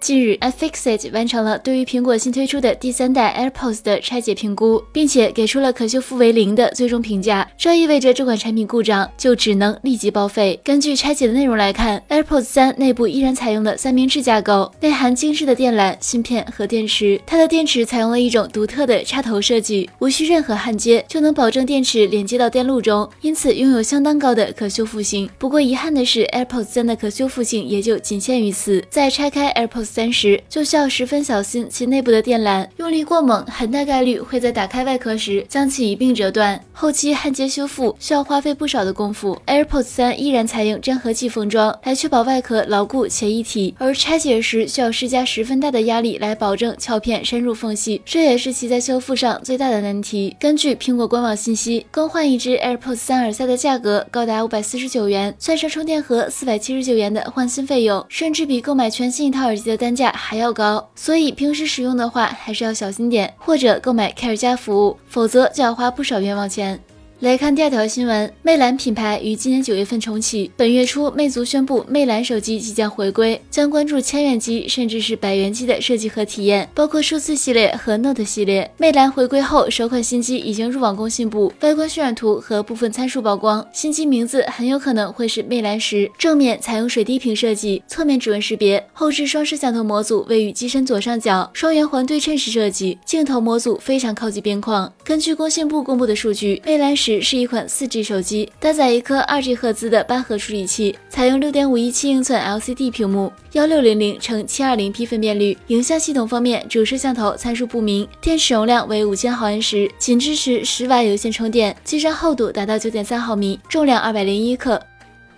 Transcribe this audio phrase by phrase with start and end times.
[0.00, 7.46] 近日，iFixit 完成了对于苹果新推出的第三代 AirPods 的拆解评估，并且给出了可修复为零的最终评价。
[7.58, 10.58] 这意味着这款产品故障就只能立即报废。
[10.64, 17.20] 根据拆解的内容来看，AirPods 三内部依然采用了三明治架构，内含精致的电缆、芯片和电池。
[17.26, 25.28] 它的电池采用了一种独特的插头设计，无需任何焊接就能保证电池连接到电路中，因此拥有相当高的可修复性。
[25.38, 28.82] 不过遗憾的是，AirPods 三的可修复性也就仅限于此。
[28.88, 36.62] 在拆开 AirPods 三十就需要十分小心其内部的电缆，用力过猛，很大概率会在打开外壳时将其一并折断。
[36.72, 39.36] 后期焊接修复需要花费不少的功夫。
[39.46, 50.36] AirPods 三依然采用粘合剂封装，来确保外壳牢固且一体，而拆解时需要施加十分大的压力来保证翘片深入缝隙，这也是其在修复上最大的难题。
[50.38, 60.12] 根据苹果官网信息，更换一只 AirPods 三耳塞的价格高达五百四十九元，算上充电盒四百七十九元的换新费用，甚至比购买全新一套耳机的单价。
[60.12, 66.80] 还要高，所以平时使用的话还是要小心点，或者购买 Care 加服务，否则就要花不少冤枉钱。
[67.20, 70.50] 来看第二条新闻，魅蓝品牌于今年九月份重启。
[70.56, 78.70] 本月初，魅族宣布魅蓝手机即将回归，将关注千元机甚至是百元机的设计和体验，包括数字系列和 Note 系列。
[78.78, 83.68] 魅蓝回归后，首款新机已经入网工信部，外观渲染图和部分参数曝光。
[83.70, 86.10] 新机名字很有可能会是魅蓝十。
[86.16, 94.90] 正面采用水滴屏设计，侧面指纹识别，后置双摄像头模组位于机身左上角，双圆环对称式设计，镜头模组非常靠近边框。
[95.04, 97.09] 根据工信部公布的数据，魅蓝十。
[97.18, 105.56] 是一款 4G 手机，搭载一颗 2G 赫兹的八核处理器，采用6.517英寸 LCD 屏幕，1600乘 720P 分辨率。
[105.68, 114.78] 影像系统方面，主摄像头参数不明，电池容量为5000毫安时，仅支持10瓦有线充电，机身厚度达到9.3毫米，重量201克。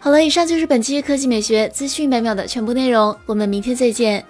[0.00, 4.24] 好了，以上就是本期科技美学资讯百秒的全部内容，我们明天再见。